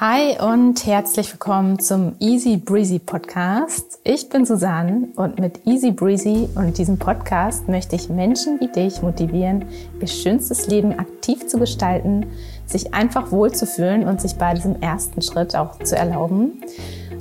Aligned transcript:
Hi 0.00 0.36
und 0.40 0.84
herzlich 0.86 1.30
willkommen 1.30 1.78
zum 1.78 2.16
Easy 2.18 2.56
Breezy 2.56 2.98
Podcast. 2.98 4.00
Ich 4.02 4.28
bin 4.28 4.44
Susanne 4.44 5.06
und 5.14 5.38
mit 5.38 5.64
Easy 5.68 5.92
Breezy 5.92 6.48
und 6.56 6.76
diesem 6.78 6.98
Podcast 6.98 7.68
möchte 7.68 7.94
ich 7.94 8.08
Menschen 8.08 8.58
wie 8.58 8.66
dich 8.66 9.02
motivieren, 9.02 9.66
ihr 10.00 10.08
schönstes 10.08 10.66
Leben 10.66 10.98
aktiv 10.98 11.46
zu 11.46 11.60
gestalten, 11.60 12.26
sich 12.66 12.92
einfach 12.92 13.30
wohlzufühlen 13.30 14.02
und 14.02 14.20
sich 14.20 14.34
bei 14.34 14.52
diesem 14.54 14.82
ersten 14.82 15.22
Schritt 15.22 15.54
auch 15.54 15.78
zu 15.78 15.96
erlauben. 15.96 16.60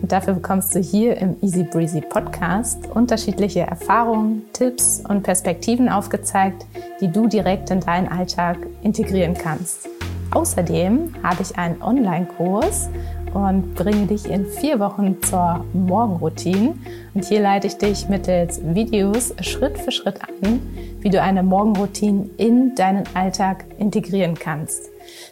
Und 0.02 0.12
dafür 0.12 0.34
bekommst 0.34 0.74
du 0.74 0.80
hier 0.80 1.18
im 1.18 1.36
Easy 1.44 1.66
Breezy 1.66 2.02
Podcast 2.02 2.88
unterschiedliche 2.92 3.60
Erfahrungen, 3.60 4.46
Tipps 4.52 5.04
und 5.08 5.22
Perspektiven 5.22 5.90
aufgezeigt, 5.90 6.66
die 7.00 7.12
du 7.12 7.28
direkt 7.28 7.70
in 7.70 7.82
deinen 7.82 8.08
Alltag 8.08 8.58
integrieren 8.82 9.36
kannst. 9.36 9.93
Außerdem 10.34 11.14
habe 11.22 11.44
ich 11.44 11.58
einen 11.58 11.82
Online-Kurs 11.82 12.90
und 13.34 13.76
bringe 13.76 14.08
dich 14.08 14.30
in 14.30 14.48
vier 14.48 14.80
Wochen 14.80 15.22
zur 15.22 15.64
Morgenroutine. 15.74 16.76
Und 17.14 17.26
hier 17.26 17.42
leite 17.42 17.68
ich 17.68 17.78
dich 17.78 18.10
mittels 18.10 18.60
Videos 18.64 19.34
Schritt 19.42 19.78
für 19.78 19.92
Schritt 19.92 20.22
an, 20.24 20.60
wie 21.02 21.10
du 21.10 21.22
eine 21.22 21.44
Morgenroutine 21.44 22.30
in 22.38 22.74
deinen 22.74 23.04
Alltag 23.14 23.66
integrieren 23.78 24.34
kannst. 24.34 24.90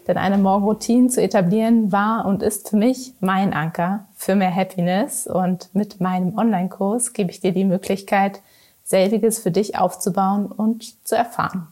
Denn 0.08 0.18
eine 0.18 0.38
Morgenroutine 0.38 1.08
zu 1.08 1.22
etablieren 1.22 1.92
war 1.92 2.26
und 2.26 2.44
ist 2.44 2.70
für 2.70 2.78
mich 2.78 3.14
mein 3.22 3.54
Anker 3.54 4.06
für 4.16 4.36
mehr 4.36 4.54
Happiness. 4.54 5.26
Und 5.26 5.74
mit 5.74 6.00
meinem 6.00 6.38
Online-Kurs 6.38 7.14
gebe 7.14 7.32
ich 7.32 7.40
dir 7.40 7.54
die 7.54 7.66
Möglichkeit, 7.66 8.42
selbiges 8.84 9.40
für 9.40 9.52
dich 9.52 9.78
aufzubauen 9.78 10.46
und 10.46 11.08
zu 11.08 11.16
erfahren. 11.16 11.68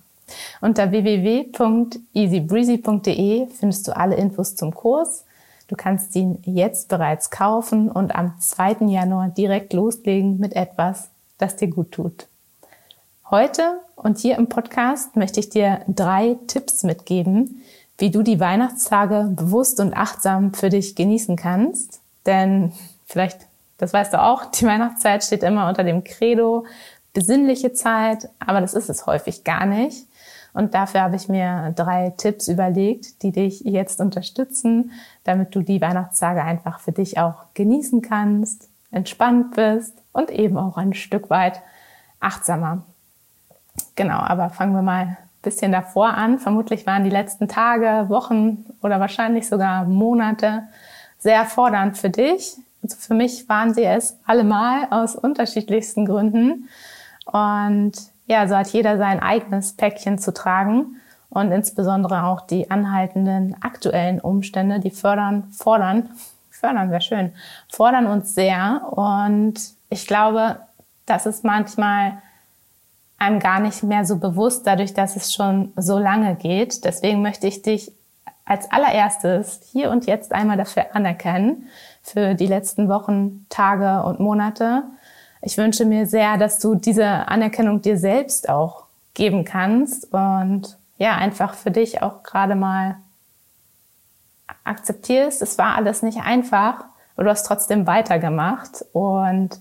Unter 0.62 0.92
www.easybreezy.de 0.92 3.48
findest 3.48 3.88
du 3.88 3.96
alle 3.96 4.16
Infos 4.16 4.56
zum 4.56 4.74
Kurs. 4.74 5.26
Du 5.68 5.76
kannst 5.76 6.16
ihn 6.16 6.40
jetzt 6.46 6.90
bereits 6.90 7.30
kaufen 7.30 7.92
und 7.92 8.16
am 8.16 8.34
2. 8.40 8.88
Januar 8.88 9.30
direkt 9.30 9.74
loslegen 9.74 10.40
mit 10.40 10.56
etwas, 10.56 11.10
das 11.38 11.56
dir 11.56 11.68
gut 11.68 11.92
tut. 11.92 12.26
Heute 13.30 13.82
und 13.96 14.18
hier 14.18 14.38
im 14.38 14.50
Podcast 14.50 15.16
möchte 15.16 15.40
ich 15.40 15.50
dir 15.50 15.82
drei 15.88 16.38
Tipps 16.48 16.82
mitgeben, 16.84 17.62
wie 18.00 18.10
du 18.10 18.24
die 18.24 18.40
Weihnachtstage 18.40 19.30
bewusst 19.36 19.80
und 19.80 19.94
achtsam 19.94 20.54
für 20.54 20.70
dich 20.70 20.96
genießen 20.96 21.36
kannst. 21.36 22.00
Denn 22.26 22.72
vielleicht, 23.06 23.42
das 23.78 23.94
weißt 23.94 24.14
du 24.14 24.24
auch, 24.24 24.46
die 24.46 24.66
Weihnachtszeit 24.66 25.24
steht 25.24 25.44
immer 25.44 25.70
unter 25.70 25.84
dem 25.84 26.04
Credo 26.04 26.66
besinnliche 27.14 27.74
Zeit, 27.74 28.30
aber 28.40 28.62
das 28.62 28.74
ist 28.74 28.90
es 28.90 29.06
häufig 29.06 29.44
gar 29.44 29.66
nicht. 29.66 30.06
Und 30.54 30.74
dafür 30.74 31.02
habe 31.02 31.16
ich 31.16 31.30
mir 31.30 31.74
drei 31.76 32.14
Tipps 32.18 32.48
überlegt, 32.48 33.24
die 33.24 33.32
dich 33.32 33.62
jetzt 33.62 34.02
unterstützen, 34.02 34.92
damit 35.24 35.56
du 35.56 35.62
die 35.62 35.82
Weihnachtstage 35.82 36.44
einfach 36.44 36.80
für 36.80 36.92
dich 36.92 37.20
auch 37.20 37.46
genießen 37.54 38.02
kannst, 38.02 38.68
entspannt 38.92 39.56
bist 39.56 39.94
und 40.12 40.32
eben 40.32 40.58
auch 40.58 40.78
ein 40.78 40.94
Stück 40.94 41.30
weit 41.30 41.62
achtsamer. 42.20 42.84
Genau, 43.96 44.18
aber 44.18 44.50
fangen 44.50 44.74
wir 44.74 44.82
mal 44.82 45.02
ein 45.02 45.18
bisschen 45.42 45.72
davor 45.72 46.10
an. 46.10 46.40
Vermutlich 46.40 46.86
waren 46.86 47.04
die 47.04 47.10
letzten 47.10 47.48
Tage, 47.48 48.10
Wochen 48.10 48.66
oder 48.82 49.00
wahrscheinlich 49.00 49.48
sogar 49.48 49.86
Monate 49.86 50.64
sehr 51.20 51.46
fordernd 51.46 51.98
für 51.98 52.10
dich. 52.10 52.58
Also 52.82 52.98
für 52.98 53.14
mich 53.14 53.48
waren 53.50 53.74
sie 53.74 53.84
es 53.84 54.18
allemal 54.26 54.88
aus 54.90 55.16
unterschiedlichsten 55.16 56.06
Gründen. 56.06 56.70
Und 57.26 57.94
ja, 58.30 58.48
so 58.48 58.56
hat 58.56 58.68
jeder 58.68 58.98
sein 58.98 59.20
eigenes 59.20 59.74
Päckchen 59.74 60.20
zu 60.20 60.34
tragen 60.34 61.02
und 61.30 61.52
insbesondere 61.52 62.26
auch 62.26 62.42
die 62.42 62.70
anhaltenden 62.70 63.56
aktuellen 63.62 64.22
Umstände, 64.22 64.80
die 64.80 64.92
fördern, 64.92 65.50
fordern, 65.52 66.10
fördern 66.52 66.92
wäre 66.92 67.02
schön, 67.02 67.34
fordern 67.68 68.06
uns 68.06 68.36
sehr 68.36 68.82
und 68.92 69.56
ich 69.90 70.06
glaube, 70.06 70.58
das 71.08 71.26
ist 71.26 71.44
manchmal 71.44 72.22
einem 73.18 73.40
gar 73.40 73.60
nicht 73.60 73.82
mehr 73.82 74.06
so 74.06 74.18
bewusst, 74.18 74.68
dadurch, 74.68 74.94
dass 74.94 75.16
es 75.16 75.34
schon 75.34 75.74
so 75.76 75.98
lange 75.98 76.36
geht. 76.36 76.86
Deswegen 76.86 77.22
möchte 77.22 77.48
ich 77.48 77.64
dich 77.64 77.92
als 78.46 78.72
allererstes 78.72 79.60
hier 79.72 79.90
und 79.90 80.06
jetzt 80.06 80.32
einmal 80.32 80.56
dafür 80.56 80.96
anerkennen, 80.96 81.68
für 82.02 82.36
die 82.36 82.48
letzten 82.48 82.90
Wochen, 82.90 83.46
Tage 83.50 84.04
und 84.04 84.20
Monate, 84.20 84.84
ich 85.42 85.58
wünsche 85.58 85.86
mir 85.86 86.06
sehr, 86.06 86.38
dass 86.38 86.60
du 86.60 86.76
diese 86.76 87.06
Anerkennung 87.06 87.82
dir 87.82 87.98
selbst 87.98 88.50
auch 88.50 88.86
geben 89.14 89.46
kannst 89.46 90.14
und 90.14 90.78
ja, 90.98 91.16
einfach 91.16 91.54
für 91.54 91.72
dich 91.72 92.02
auch 92.02 92.24
gerade 92.24 92.56
mal 92.56 92.98
akzeptierst. 94.64 95.42
Es 95.42 95.58
war 95.58 95.76
alles 95.76 96.04
nicht 96.04 96.20
einfach, 96.20 96.86
aber 97.16 97.26
du 97.26 97.30
hast 97.30 97.46
trotzdem 97.46 97.88
weitergemacht 97.88 98.86
und 98.92 99.60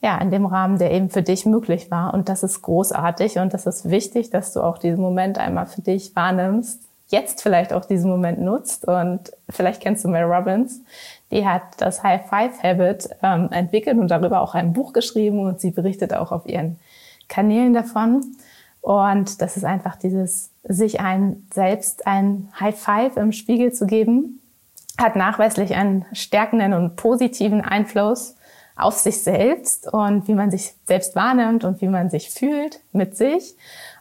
ja, 0.00 0.18
in 0.18 0.30
dem 0.30 0.44
Rahmen, 0.44 0.78
der 0.78 0.92
eben 0.92 1.08
für 1.08 1.22
dich 1.22 1.46
möglich 1.46 1.90
war. 1.90 2.12
Und 2.12 2.28
das 2.28 2.42
ist 2.42 2.60
großartig 2.60 3.38
und 3.38 3.54
das 3.54 3.64
ist 3.64 3.88
wichtig, 3.88 4.28
dass 4.28 4.52
du 4.52 4.60
auch 4.60 4.76
diesen 4.76 5.00
Moment 5.00 5.38
einmal 5.38 5.66
für 5.66 5.80
dich 5.80 6.14
wahrnimmst, 6.14 6.82
jetzt 7.08 7.42
vielleicht 7.42 7.72
auch 7.72 7.84
diesen 7.84 8.10
Moment 8.10 8.40
nutzt 8.40 8.86
und 8.86 9.32
vielleicht 9.50 9.82
kennst 9.82 10.04
du 10.04 10.08
Mel 10.08 10.24
Robbins, 10.24 10.82
die 11.30 11.46
hat 11.46 11.62
das 11.78 12.02
High 12.02 12.26
Five 12.28 12.62
Habit 12.62 13.08
ähm, 13.22 13.48
entwickelt 13.50 13.98
und 13.98 14.08
darüber 14.08 14.40
auch 14.40 14.54
ein 14.54 14.72
Buch 14.72 14.92
geschrieben 14.92 15.40
und 15.40 15.60
sie 15.60 15.70
berichtet 15.70 16.14
auch 16.14 16.32
auf 16.32 16.46
ihren 16.46 16.78
Kanälen 17.28 17.74
davon. 17.74 18.24
Und 18.80 19.40
das 19.40 19.56
ist 19.56 19.64
einfach 19.64 19.96
dieses, 19.96 20.50
sich 20.62 21.00
ein 21.00 21.46
selbst 21.52 22.06
ein 22.06 22.50
High 22.58 22.78
Five 22.78 23.16
im 23.16 23.32
Spiegel 23.32 23.72
zu 23.72 23.86
geben, 23.86 24.40
hat 24.98 25.16
nachweislich 25.16 25.74
einen 25.74 26.04
stärkenden 26.12 26.72
und 26.74 26.96
positiven 26.96 27.60
Einfluss 27.60 28.36
auf 28.76 28.94
sich 28.94 29.22
selbst 29.22 29.92
und 29.92 30.26
wie 30.28 30.34
man 30.34 30.50
sich 30.50 30.74
selbst 30.86 31.14
wahrnimmt 31.14 31.64
und 31.64 31.80
wie 31.80 31.88
man 31.88 32.10
sich 32.10 32.30
fühlt 32.30 32.80
mit 32.92 33.16
sich. 33.16 33.56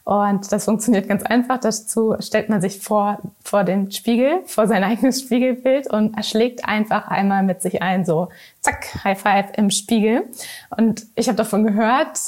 Und 0.05 0.51
das 0.51 0.65
funktioniert 0.65 1.07
ganz 1.07 1.23
einfach. 1.23 1.59
Dazu 1.59 2.15
stellt 2.19 2.49
man 2.49 2.59
sich 2.59 2.81
vor, 2.81 3.19
vor 3.41 3.63
den 3.63 3.89
Spiegel, 3.91 4.41
vor 4.45 4.67
sein 4.67 4.83
eigenes 4.83 5.21
Spiegelbild 5.21 5.87
und 5.87 6.17
erschlägt 6.17 6.65
einfach 6.65 7.07
einmal 7.07 7.43
mit 7.43 7.61
sich 7.61 7.81
ein, 7.81 8.03
so 8.03 8.27
zack, 8.59 9.03
High 9.05 9.19
Five 9.19 9.51
im 9.55 9.69
Spiegel. 9.69 10.23
Und 10.75 11.05
ich 11.15 11.27
habe 11.27 11.37
davon 11.37 11.63
gehört 11.63 12.19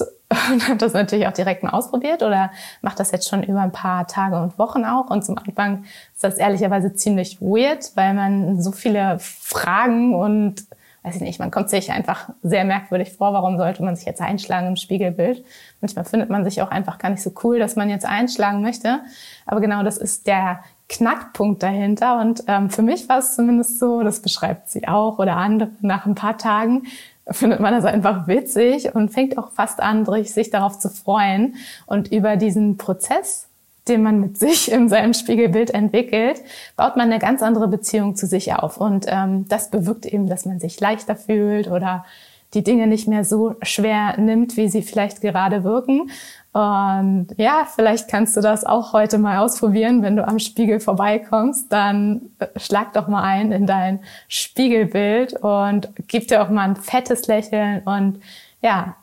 und 0.52 0.68
habe 0.68 0.78
das 0.78 0.94
natürlich 0.94 1.28
auch 1.28 1.34
direkt 1.34 1.64
mal 1.64 1.72
ausprobiert 1.72 2.24
oder 2.24 2.52
mache 2.82 2.96
das 2.96 3.12
jetzt 3.12 3.28
schon 3.28 3.44
über 3.44 3.62
ein 3.62 3.74
paar 3.74 4.08
Tage 4.08 4.42
und 4.42 4.58
Wochen 4.58 4.86
auch. 4.86 5.10
Und 5.10 5.26
zum 5.26 5.38
Anfang 5.38 5.84
ist 6.14 6.24
das 6.24 6.38
ehrlicherweise 6.38 6.94
ziemlich 6.94 7.42
weird, 7.42 7.92
weil 7.96 8.14
man 8.14 8.62
so 8.62 8.72
viele 8.72 9.18
Fragen 9.20 10.16
und 10.16 10.66
weiß 11.06 11.18
ich 11.18 11.22
nicht, 11.22 11.40
man 11.40 11.52
kommt 11.52 11.70
sich 11.70 11.92
einfach 11.92 12.30
sehr 12.42 12.66
merkwürdig 12.66 13.14
vor, 13.14 13.32
warum 13.34 13.58
sollte 13.58 13.84
man 13.84 13.96
sich 13.96 14.06
jetzt 14.06 14.22
einschlagen 14.22 14.68
im 14.68 14.76
Spiegelbild. 14.76 15.46
Manchmal 15.80 16.04
findet 16.04 16.32
man 16.32 16.44
sich 16.44 16.62
auch 16.64 16.72
einfach 16.72 16.98
gar 16.98 17.10
nicht 17.12 17.22
so 17.22 17.32
cool, 17.44 17.60
dass 17.60 17.76
man 17.76 17.90
jetzt 17.90 18.06
einschlagen 18.06 18.62
möchte. 18.62 19.02
Aber 19.46 19.62
genau 19.62 19.84
das 19.84 19.98
ist 19.98 20.26
der 20.26 20.62
Knackpunkt 20.90 21.62
dahinter. 21.62 22.20
Und 22.20 22.44
ähm, 22.48 22.72
für 22.72 22.82
mich 22.82 23.08
war 23.08 23.20
es 23.20 23.36
zumindest 23.36 23.80
so, 23.80 24.02
das 24.02 24.22
beschreibt 24.22 24.70
sie 24.70 24.88
auch 24.88 25.20
oder 25.20 25.38
andere, 25.38 25.70
nach 25.82 26.08
ein 26.08 26.16
paar 26.16 26.38
Tagen 26.38 26.84
findet 27.30 27.60
man 27.60 27.74
das 27.74 27.86
einfach 27.86 28.28
witzig 28.28 28.94
und 28.94 29.10
fängt 29.10 29.38
auch 29.38 29.52
fast 29.52 29.82
an, 29.82 30.06
sich 30.26 30.50
darauf 30.52 30.78
zu 30.78 30.90
freuen 30.90 31.56
und 31.88 32.12
über 32.12 32.36
diesen 32.36 32.78
Prozess 32.78 33.48
den 33.88 34.04
man 34.04 34.20
mit 34.20 34.38
sich 34.38 34.72
in 34.72 34.90
seinem 34.90 35.14
Spiegelbild 35.14 35.72
entwickelt, 35.72 36.42
baut 36.76 36.96
man 36.98 37.12
eine 37.12 37.20
ganz 37.20 37.44
andere 37.44 37.68
Beziehung 37.68 38.16
zu 38.16 38.26
sich 38.28 38.54
auf. 38.54 38.78
Und 38.78 39.06
ähm, 39.08 39.46
das 39.48 39.70
bewirkt 39.70 40.06
eben, 40.06 40.28
dass 40.28 40.46
man 40.46 40.60
sich 40.60 40.80
leichter 40.80 41.16
fühlt 41.16 41.68
oder 41.68 42.06
die 42.54 42.64
Dinge 42.64 42.88
nicht 42.88 43.08
mehr 43.08 43.24
so 43.24 43.56
schwer 43.62 44.18
nimmt, 44.18 44.56
wie 44.58 44.70
sie 44.70 44.82
vielleicht 44.82 45.22
gerade 45.22 45.64
wirken. 45.64 46.10
Und 46.54 47.28
ja, 47.36 47.68
vielleicht 47.76 48.08
kannst 48.08 48.38
du 48.38 48.42
das 48.42 48.64
auch 48.64 48.94
heute 48.94 49.18
mal 49.18 49.40
ausprobieren. 49.40 50.02
Wenn 50.02 50.16
du 50.16 50.26
am 50.26 50.40
Spiegel 50.40 50.80
vorbeikommst, 50.80 51.72
dann 51.72 52.30
äh, 52.40 52.48
schlag 52.56 52.94
doch 52.94 53.10
mal 53.10 53.24
ein 53.24 53.52
in 53.52 53.68
dein 53.68 54.00
Spiegelbild 54.30 55.34
und 55.34 55.90
gib 56.08 56.30
dir 56.30 56.42
auch 56.42 56.50
mal 56.50 56.64
ein 56.64 56.78
fettes 56.78 57.28
Lächeln 57.28 57.82
und 57.84 58.22
ja, 58.62 58.96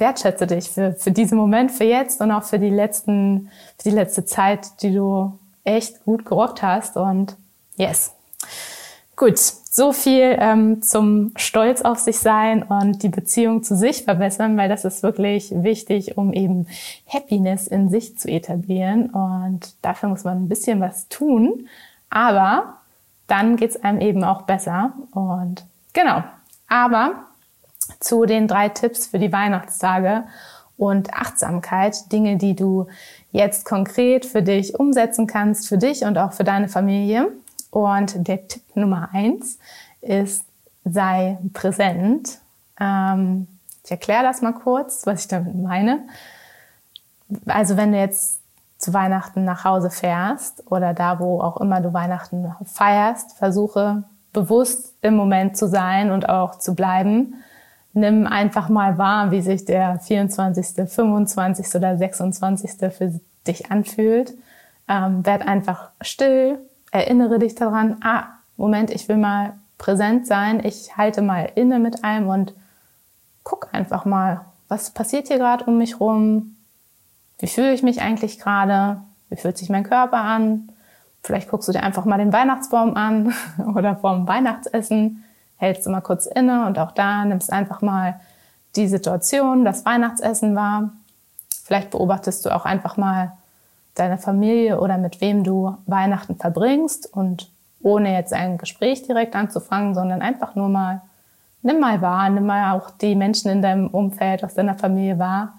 wertschätze 0.00 0.46
dich 0.46 0.70
für, 0.70 0.92
für 0.92 1.10
diesen 1.10 1.38
Moment, 1.38 1.70
für 1.72 1.84
jetzt 1.84 2.20
und 2.20 2.30
auch 2.30 2.44
für 2.44 2.58
die 2.58 2.70
letzten, 2.70 3.50
für 3.78 3.90
die 3.90 3.94
letzte 3.94 4.24
Zeit, 4.24 4.82
die 4.82 4.94
du 4.94 5.38
echt 5.64 6.04
gut 6.04 6.24
gerockt 6.24 6.62
hast 6.62 6.96
und 6.96 7.36
yes. 7.76 8.12
Gut, 9.16 9.38
so 9.38 9.92
viel 9.92 10.36
ähm, 10.38 10.82
zum 10.82 11.32
Stolz 11.36 11.82
auf 11.82 11.98
sich 11.98 12.18
sein 12.18 12.62
und 12.62 13.02
die 13.02 13.08
Beziehung 13.08 13.62
zu 13.62 13.76
sich 13.76 14.04
verbessern, 14.04 14.56
weil 14.56 14.68
das 14.68 14.84
ist 14.84 15.02
wirklich 15.02 15.52
wichtig, 15.54 16.16
um 16.18 16.32
eben 16.32 16.66
Happiness 17.06 17.66
in 17.66 17.88
sich 17.88 18.18
zu 18.18 18.28
etablieren. 18.28 19.10
Und 19.10 19.74
dafür 19.82 20.08
muss 20.08 20.24
man 20.24 20.44
ein 20.44 20.48
bisschen 20.48 20.80
was 20.80 21.08
tun, 21.08 21.68
aber 22.10 22.78
dann 23.26 23.56
geht's 23.56 23.76
einem 23.76 24.00
eben 24.00 24.24
auch 24.24 24.42
besser. 24.42 24.92
Und 25.12 25.64
genau. 25.92 26.22
Aber 26.68 27.25
zu 28.00 28.26
den 28.26 28.48
drei 28.48 28.68
Tipps 28.68 29.06
für 29.06 29.18
die 29.18 29.32
Weihnachtstage 29.32 30.24
und 30.76 31.12
Achtsamkeit, 31.14 32.12
Dinge, 32.12 32.36
die 32.36 32.54
du 32.54 32.86
jetzt 33.32 33.64
konkret 33.64 34.26
für 34.26 34.42
dich 34.42 34.78
umsetzen 34.78 35.26
kannst, 35.26 35.68
für 35.68 35.78
dich 35.78 36.04
und 36.04 36.18
auch 36.18 36.32
für 36.32 36.44
deine 36.44 36.68
Familie. 36.68 37.28
Und 37.70 38.26
der 38.28 38.46
Tipp 38.48 38.62
Nummer 38.74 39.10
eins 39.12 39.58
ist, 40.00 40.44
sei 40.84 41.38
präsent. 41.52 42.38
Ähm, 42.78 43.48
ich 43.84 43.90
erkläre 43.90 44.22
das 44.22 44.42
mal 44.42 44.52
kurz, 44.52 45.06
was 45.06 45.22
ich 45.22 45.28
damit 45.28 45.54
meine. 45.54 46.00
Also 47.46 47.76
wenn 47.76 47.92
du 47.92 47.98
jetzt 47.98 48.40
zu 48.78 48.92
Weihnachten 48.92 49.44
nach 49.44 49.64
Hause 49.64 49.90
fährst 49.90 50.70
oder 50.70 50.92
da, 50.92 51.18
wo 51.18 51.40
auch 51.40 51.58
immer 51.60 51.80
du 51.80 51.92
Weihnachten 51.92 52.52
feierst, 52.64 53.32
versuche 53.32 54.04
bewusst 54.32 54.94
im 55.00 55.16
Moment 55.16 55.56
zu 55.56 55.66
sein 55.66 56.10
und 56.10 56.28
auch 56.28 56.58
zu 56.58 56.74
bleiben. 56.74 57.34
Nimm 57.96 58.26
einfach 58.26 58.68
mal 58.68 58.98
wahr, 58.98 59.30
wie 59.30 59.40
sich 59.40 59.64
der 59.64 59.98
24., 59.98 60.86
25. 60.86 61.74
oder 61.76 61.96
26. 61.96 62.92
für 62.92 63.18
dich 63.46 63.70
anfühlt. 63.70 64.34
Ähm, 64.86 65.24
werd 65.24 65.48
einfach 65.48 65.88
still, 66.02 66.58
erinnere 66.90 67.38
dich 67.38 67.54
daran, 67.54 67.96
ah, 68.04 68.24
Moment, 68.58 68.90
ich 68.90 69.08
will 69.08 69.16
mal 69.16 69.54
präsent 69.78 70.26
sein, 70.26 70.62
ich 70.62 70.98
halte 70.98 71.22
mal 71.22 71.50
inne 71.54 71.78
mit 71.78 72.04
einem 72.04 72.28
und 72.28 72.52
guck 73.44 73.72
einfach 73.72 74.04
mal, 74.04 74.42
was 74.68 74.90
passiert 74.90 75.28
hier 75.28 75.38
gerade 75.38 75.64
um 75.64 75.78
mich 75.78 75.98
rum, 75.98 76.54
wie 77.38 77.46
fühle 77.46 77.72
ich 77.72 77.82
mich 77.82 78.02
eigentlich 78.02 78.38
gerade, 78.38 79.00
wie 79.30 79.36
fühlt 79.36 79.56
sich 79.56 79.70
mein 79.70 79.84
Körper 79.84 80.18
an, 80.18 80.68
vielleicht 81.22 81.48
guckst 81.48 81.66
du 81.66 81.72
dir 81.72 81.82
einfach 81.82 82.04
mal 82.04 82.18
den 82.18 82.34
Weihnachtsbaum 82.34 82.94
an 82.94 83.32
oder 83.74 83.96
vorm 83.96 84.28
Weihnachtsessen, 84.28 85.24
hältst 85.56 85.86
du 85.86 85.90
mal 85.90 86.00
kurz 86.00 86.26
inne 86.26 86.66
und 86.66 86.78
auch 86.78 86.92
da 86.92 87.24
nimmst 87.24 87.52
einfach 87.52 87.82
mal 87.82 88.20
die 88.76 88.88
Situation, 88.88 89.64
das 89.64 89.84
Weihnachtsessen 89.86 90.54
war. 90.54 90.90
Vielleicht 91.64 91.90
beobachtest 91.90 92.44
du 92.44 92.54
auch 92.54 92.64
einfach 92.64 92.96
mal 92.96 93.32
deine 93.94 94.18
Familie 94.18 94.80
oder 94.80 94.98
mit 94.98 95.20
wem 95.20 95.42
du 95.42 95.76
Weihnachten 95.86 96.36
verbringst 96.36 97.12
und 97.12 97.50
ohne 97.82 98.12
jetzt 98.12 98.32
ein 98.32 98.58
Gespräch 98.58 99.02
direkt 99.02 99.34
anzufangen, 99.34 99.94
sondern 99.94 100.20
einfach 100.20 100.54
nur 100.54 100.68
mal, 100.68 101.00
nimm 101.62 101.80
mal 101.80 102.02
wahr, 102.02 102.28
nimm 102.28 102.46
mal 102.46 102.76
auch 102.76 102.90
die 102.90 103.14
Menschen 103.14 103.50
in 103.50 103.62
deinem 103.62 103.88
Umfeld, 103.88 104.44
aus 104.44 104.54
deiner 104.54 104.74
Familie 104.74 105.18
wahr, 105.18 105.54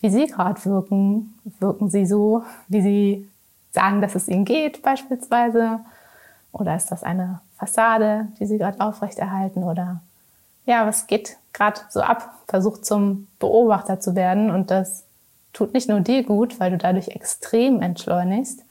wie 0.00 0.10
sie 0.10 0.26
gerade 0.26 0.64
wirken. 0.64 1.34
Wirken 1.60 1.90
sie 1.90 2.06
so, 2.06 2.44
wie 2.68 2.80
sie 2.80 3.28
sagen, 3.72 4.00
dass 4.00 4.14
es 4.14 4.28
ihnen 4.28 4.44
geht 4.44 4.82
beispielsweise? 4.82 5.80
Oder 6.52 6.76
ist 6.76 6.90
das 6.90 7.02
eine 7.02 7.40
Fassade, 7.58 8.28
die 8.38 8.46
sie 8.46 8.58
gerade 8.58 8.80
aufrechterhalten? 8.80 9.64
Oder 9.64 10.00
ja, 10.66 10.86
was 10.86 11.06
geht 11.06 11.36
gerade 11.52 11.80
so 11.90 12.00
ab? 12.00 12.34
Versucht 12.46 12.86
zum 12.86 13.28
Beobachter 13.38 14.00
zu 14.00 14.14
werden 14.14 14.50
und 14.50 14.70
das 14.70 15.04
tut 15.52 15.74
nicht 15.74 15.88
nur 15.88 16.00
dir 16.00 16.22
gut, 16.22 16.60
weil 16.60 16.70
du 16.70 16.78
dadurch 16.78 17.08
extrem 17.08 17.82
entschleunigst, 17.82 18.62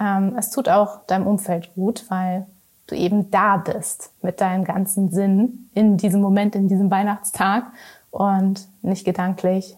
ähm, 0.00 0.34
es 0.38 0.50
tut 0.50 0.68
auch 0.68 1.04
deinem 1.06 1.26
Umfeld 1.26 1.74
gut, 1.74 2.04
weil 2.08 2.46
du 2.86 2.96
eben 2.96 3.30
da 3.30 3.58
bist 3.58 4.10
mit 4.22 4.40
deinem 4.40 4.64
ganzen 4.64 5.10
Sinn 5.10 5.70
in 5.74 5.96
diesem 5.96 6.20
Moment, 6.20 6.56
in 6.56 6.68
diesem 6.68 6.90
Weihnachtstag 6.90 7.64
und 8.10 8.66
nicht 8.82 9.04
gedanklich 9.04 9.76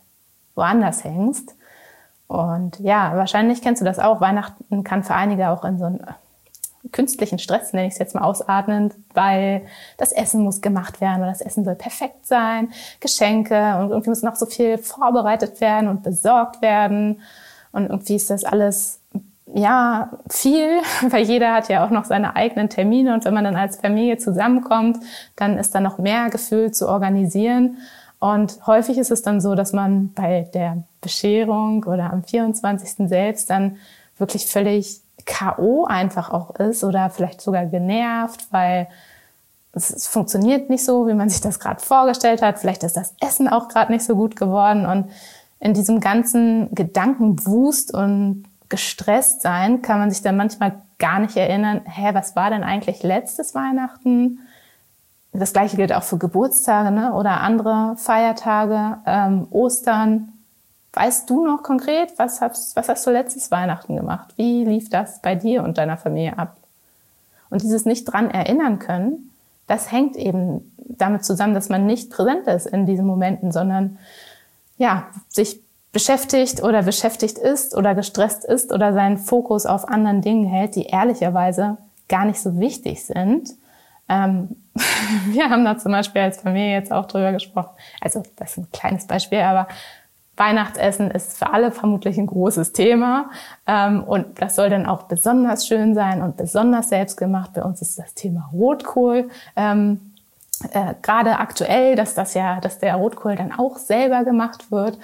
woanders 0.55 1.05
hängst. 1.05 1.55
Und 2.29 2.79
ja, 2.79 3.13
wahrscheinlich 3.17 3.61
kennst 3.61 3.83
du 3.83 3.85
das 3.85 3.99
auch. 3.99 4.21
Weihnachten 4.21 4.85
kann 4.85 5.03
für 5.05 5.15
einige 5.15 5.51
auch 5.51 5.65
in 5.65 5.79
so 5.79 5.85
einen 5.85 6.01
künstlichen 6.91 7.39
Stress, 7.39 7.73
nenne 7.73 7.87
ich 7.87 7.95
es 7.95 7.99
jetzt 7.99 8.15
mal 8.15 8.23
ausatmend, 8.23 8.95
weil 9.15 9.63
das 9.99 10.13
Essen 10.13 10.43
muss 10.43 10.61
gemacht 10.61 11.01
werden 11.01 11.19
oder 11.19 11.31
das 11.31 11.41
Essen 11.41 11.65
soll 11.65 11.77
perfekt 11.77 12.27
sein, 12.27 12.73
Geschenke 13.01 13.77
und 13.79 13.91
irgendwie 13.91 14.11
muss 14.11 14.23
noch 14.23 14.37
so 14.37 14.47
viel 14.47 14.79
vorbereitet 14.79 15.61
werden 15.61 15.89
und 15.89 16.03
besorgt 16.03 16.61
werden. 16.61 17.21
Und 17.71 17.85
irgendwie 17.85 18.17
ist 18.17 18.31
das 18.31 18.45
alles 18.45 19.01
ja, 19.55 20.11
viel, 20.29 20.81
weil 21.09 21.25
jeder 21.25 21.55
hat 21.55 21.69
ja 21.69 21.85
auch 21.87 21.91
noch 21.91 22.05
seine 22.05 22.37
eigenen 22.37 22.69
Termine 22.69 23.15
und 23.15 23.25
wenn 23.25 23.35
man 23.35 23.45
dann 23.45 23.57
als 23.57 23.77
Familie 23.77 24.19
zusammenkommt, 24.19 24.99
dann 25.37 25.59
ist 25.59 25.75
da 25.75 25.81
noch 25.81 25.99
mehr 25.99 26.31
Gefühl 26.31 26.73
zu 26.73 26.89
organisieren. 26.89 27.79
Und 28.19 28.67
häufig 28.67 28.99
ist 28.99 29.11
es 29.11 29.23
dann 29.23 29.41
so, 29.41 29.55
dass 29.55 29.73
man 29.73 30.13
bei 30.15 30.49
der 30.55 30.85
Bescherung 31.01 31.85
oder 31.85 32.13
am 32.13 32.23
24. 32.23 33.09
selbst 33.09 33.51
dann 33.51 33.79
wirklich 34.17 34.47
völlig 34.47 35.02
K.O. 35.25 35.85
einfach 35.85 36.31
auch 36.31 36.55
ist 36.57 36.85
oder 36.85 37.11
vielleicht 37.11 37.41
sogar 37.41 37.67
genervt, 37.67 38.47
weil 38.51 38.89
es, 39.73 40.07
funktioniert 40.07 40.71
nicht 40.71 40.85
so, 40.85 41.07
wie 41.07 41.15
man 41.15 41.29
sich 41.29 41.41
das 41.41 41.59
gerade 41.59 41.81
vorgestellt 41.81 42.43
hat. 42.43 42.59
Vielleicht 42.59 42.83
ist 42.83 42.97
das 42.97 43.15
Essen 43.21 43.49
auch 43.49 43.69
gerade 43.69 43.93
nicht 43.93 44.05
so 44.05 44.17
gut 44.17 44.37
geworden. 44.37 44.87
Und 44.87 45.11
in 45.61 45.75
diesem 45.75 46.01
ganzen 46.01 46.75
Gedankenwust 46.75 47.95
und 47.95 48.45
gestresst 48.69 49.43
sein, 49.43 49.83
kann 49.83 49.99
man 49.99 50.11
sich 50.11 50.23
dann 50.23 50.37
manchmal 50.37 50.83
gar 50.99 51.21
nicht 51.21 51.37
erinnern, 51.37 51.83
hä, 51.85 52.11
was 52.13 52.37
war 52.37 52.51
denn 52.51 52.65
eigentlich 52.65 53.03
letztes 53.03 53.55
Weihnachten? 53.55 54.41
Das 55.33 55.53
gleiche 55.53 55.77
gilt 55.77 55.93
auch 55.93 56.03
für 56.03 56.19
Geburtstage 56.19 56.91
ne? 56.91 57.15
oder 57.15 57.41
andere 57.41 57.97
Feiertage, 57.97 58.99
ähm, 59.07 59.47
Ostern. 59.51 60.32
Weißt 60.95 61.29
du 61.31 61.47
noch 61.47 61.63
konkret, 61.63 62.13
was 62.19 62.41
hast, 62.41 62.77
was 62.77 62.89
hast 62.89 63.07
du 63.07 63.11
letztes 63.11 63.51
Weihnachten 63.51 63.97
gemacht? 63.97 64.35
Wie 64.37 64.65
lief 64.65 64.91
das 64.91 65.23
bei 65.23 65.35
dir 65.35 65.63
und 65.63 65.79
deiner 65.79 65.97
Familie 65.97 66.39
ab? 66.39 66.57
Und 67.49 67.63
dieses 67.63 67.87
nicht 67.87 68.05
dran 68.05 68.31
erinnern 68.31 68.79
können, 68.79 69.31
das 69.67 69.91
hängt 69.91 70.17
eben 70.17 70.73
damit 70.77 71.25
zusammen, 71.25 71.55
dass 71.55 71.69
man 71.71 71.87
nicht 71.87 72.11
präsent 72.11 72.47
ist 72.47 72.67
in 72.67 72.85
diesen 72.85 73.07
Momenten, 73.07 73.53
sondern 73.53 73.99
ja, 74.77 75.07
sich 75.29 75.61
beschäftigt 75.93 76.63
oder 76.63 76.83
beschäftigt 76.83 77.39
ist 77.39 77.77
oder 77.77 77.95
gestresst 77.95 78.45
ist 78.45 78.73
oder 78.73 78.93
seinen 78.93 79.19
Fokus 79.19 79.67
auf 79.67 79.89
anderen 79.89 80.23
Dingen 80.23 80.47
hält, 80.47 80.75
die 80.75 80.85
ehrlicherweise 80.87 81.77
gar 82.09 82.25
nicht 82.25 82.41
so 82.41 82.59
wichtig 82.59 83.05
sind. 83.05 83.51
Ähm, 84.09 84.57
wir 85.31 85.49
haben 85.51 85.65
da 85.65 85.79
zum 85.79 85.93
Beispiel 85.93 86.23
als 86.23 86.41
Familie 86.41 86.73
jetzt 86.73 86.93
auch 86.93 87.07
drüber 87.07 87.33
gesprochen. 87.33 87.71
Also 88.01 88.23
das 88.37 88.53
ist 88.53 88.59
ein 88.59 88.73
kleines 88.73 89.07
Beispiel, 89.07 89.41
aber 89.41 89.69
Weihnachtsessen 90.37 91.11
ist 91.11 91.39
für 91.39 91.53
alle 91.53 91.73
vermutlich 91.73 92.19
ein 92.19 92.27
großes 92.27 92.73
Thema 92.73 93.31
ähm, 93.67 94.03
und 94.03 94.41
das 94.41 94.57
soll 94.57 94.71
dann 94.71 94.87
auch 94.87 95.03
besonders 95.05 95.67
schön 95.67 95.95
sein 95.95 96.23
und 96.23 96.37
besonders 96.37 96.89
selbstgemacht. 96.89 97.53
Bei 97.53 97.63
uns 97.63 97.83
ist 97.83 97.99
das 97.99 98.15
Thema 98.15 98.49
Rotkohl. 98.53 99.29
Ähm, 99.57 100.13
äh, 100.73 100.95
Gerade 101.03 101.39
aktuell, 101.39 101.97
dass 101.97 102.15
das 102.15 102.35
ja, 102.35 102.61
dass 102.61 102.79
der 102.79 102.95
Rotkohl 102.95 103.37
dann 103.37 103.53
auch 103.53 103.77
selber 103.77 104.25
gemacht 104.25 104.71
wird. 104.71 104.99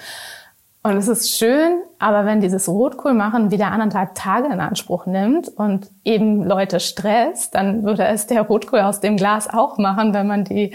Und 0.81 0.95
es 0.95 1.09
ist 1.09 1.37
schön, 1.37 1.83
aber 1.99 2.25
wenn 2.25 2.39
dieses 2.39 2.69
Rotkohl 2.69 3.13
machen 3.13 3.51
wieder 3.51 3.67
anderthalb 3.67 4.15
Tage 4.15 4.47
in 4.47 4.61
Anspruch 4.61 5.05
nimmt 5.05 5.49
und 5.49 5.91
eben 6.05 6.43
Leute 6.43 6.79
stresst, 6.79 7.53
dann 7.53 7.83
würde 7.83 8.05
es 8.05 8.27
der 8.27 8.43
Rotkohl 8.43 8.79
aus 8.79 9.01
dem 9.01 9.17
Glas 9.17 9.49
auch 9.49 9.77
machen, 9.77 10.13
wenn 10.13 10.25
man 10.25 10.45
die 10.45 10.73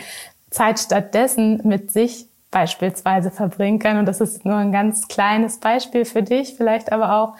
Zeit 0.50 0.78
stattdessen 0.78 1.60
mit 1.64 1.90
sich 1.90 2.28
beispielsweise 2.54 3.32
verbringen 3.32 3.80
kann. 3.80 3.98
Und 3.98 4.06
das 4.06 4.20
ist 4.20 4.44
nur 4.44 4.54
ein 4.54 4.70
ganz 4.70 5.08
kleines 5.08 5.58
Beispiel 5.58 6.04
für 6.04 6.22
dich, 6.22 6.54
vielleicht 6.56 6.92
aber 6.92 7.16
auch 7.16 7.34